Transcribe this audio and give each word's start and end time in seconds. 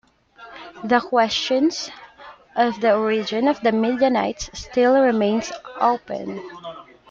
The 0.83 0.99
question 0.99 1.69
of 2.55 2.81
the 2.81 2.95
origin 2.97 3.47
of 3.47 3.61
the 3.61 3.71
Midianites 3.71 4.49
still 4.59 4.99
remains 4.99 5.51
open. 5.79 6.41